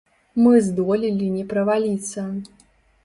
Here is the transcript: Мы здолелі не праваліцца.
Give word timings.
Мы 0.45 0.53
здолелі 0.67 1.27
не 1.35 1.43
праваліцца. 1.53 2.21